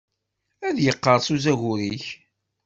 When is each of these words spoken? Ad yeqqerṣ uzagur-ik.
Ad 0.67 0.77
yeqqerṣ 0.83 1.27
uzagur-ik. 1.35 2.05